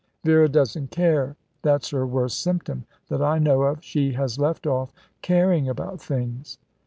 [0.23, 1.35] "Vera doesn't care.
[1.61, 3.83] That's her worst symptom, that I know of.
[3.83, 6.57] She has left off caring about things."